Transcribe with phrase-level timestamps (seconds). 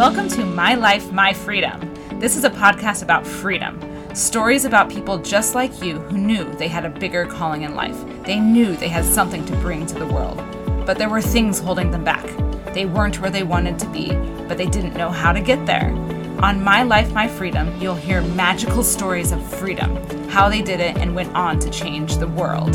[0.00, 1.78] Welcome to My Life, My Freedom.
[2.18, 3.78] This is a podcast about freedom.
[4.14, 8.02] Stories about people just like you who knew they had a bigger calling in life.
[8.24, 10.38] They knew they had something to bring to the world.
[10.86, 12.24] But there were things holding them back.
[12.72, 14.14] They weren't where they wanted to be,
[14.48, 15.90] but they didn't know how to get there.
[16.42, 19.94] On My Life, My Freedom, you'll hear magical stories of freedom,
[20.30, 22.74] how they did it, and went on to change the world.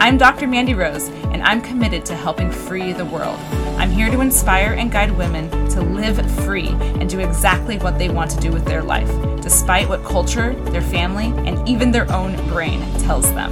[0.00, 0.46] I'm Dr.
[0.46, 3.36] Mandy Rose, and I'm committed to helping free the world.
[3.78, 8.08] I'm here to inspire and guide women to live free and do exactly what they
[8.08, 9.10] want to do with their life,
[9.42, 13.50] despite what culture, their family, and even their own brain tells them.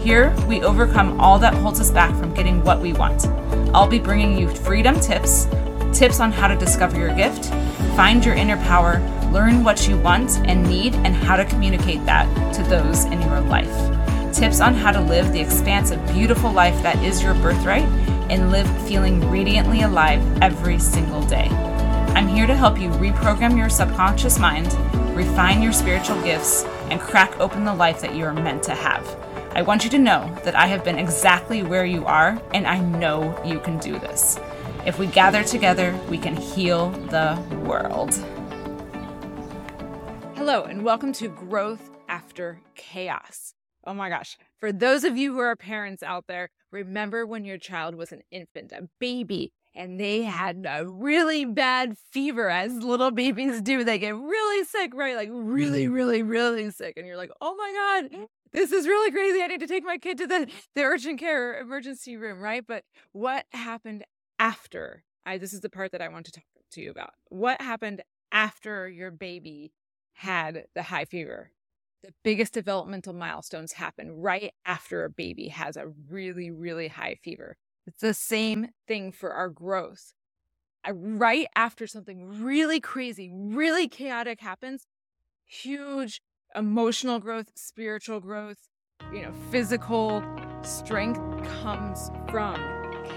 [0.00, 3.26] Here, we overcome all that holds us back from getting what we want.
[3.74, 5.48] I'll be bringing you freedom tips,
[5.92, 7.46] tips on how to discover your gift,
[7.96, 9.00] find your inner power,
[9.32, 13.40] learn what you want and need, and how to communicate that to those in your
[13.40, 17.84] life tips on how to live the expansive, beautiful life that is your birthright
[18.30, 21.48] and live feeling radiantly alive every single day.
[22.14, 24.72] I'm here to help you reprogram your subconscious mind,
[25.16, 29.06] refine your spiritual gifts, and crack open the life that you are meant to have.
[29.54, 32.78] I want you to know that I have been exactly where you are, and I
[32.78, 34.38] know you can do this.
[34.86, 38.14] If we gather together, we can heal the world.
[40.36, 43.54] Hello, and welcome to Growth After Chaos.
[43.84, 44.36] Oh my gosh.
[44.58, 48.22] For those of you who are parents out there, remember when your child was an
[48.30, 53.84] infant, a baby, and they had a really bad fever, as little babies do.
[53.84, 55.14] They get really sick, right?
[55.14, 55.94] Like really, mm-hmm.
[55.94, 56.94] really, really sick.
[56.96, 59.42] And you're like, oh my God, this is really crazy.
[59.42, 62.64] I need to take my kid to the, the urgent care emergency room, right?
[62.66, 64.04] But what happened
[64.38, 65.04] after?
[65.24, 67.12] I, this is the part that I want to talk to you about.
[67.28, 69.72] What happened after your baby
[70.12, 71.52] had the high fever?
[72.02, 77.56] The biggest developmental milestones happen right after a baby has a really, really high fever.
[77.86, 80.12] It's the same thing for our growth.
[80.90, 84.86] right after something really crazy, really chaotic happens,
[85.44, 86.20] huge
[86.54, 88.68] emotional growth, spiritual growth,
[89.12, 90.22] you know, physical
[90.62, 91.20] strength
[91.62, 92.56] comes from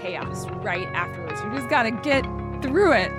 [0.00, 1.40] chaos right afterwards.
[1.42, 2.24] You just got to get
[2.62, 3.10] through it.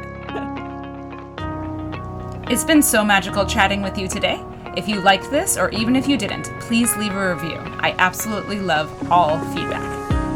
[2.51, 4.43] it's been so magical chatting with you today.
[4.75, 7.57] If you liked this, or even if you didn't, please leave a review.
[7.79, 9.83] I absolutely love all feedback.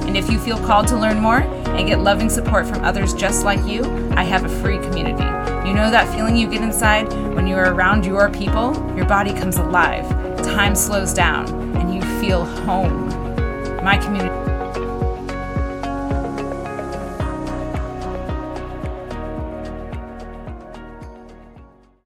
[0.05, 3.43] And if you feel called to learn more and get loving support from others just
[3.43, 3.83] like you,
[4.15, 5.23] I have a free community.
[5.67, 8.75] You know that feeling you get inside when you are around your people?
[8.95, 10.07] Your body comes alive,
[10.43, 13.07] time slows down, and you feel home.
[13.83, 14.56] My community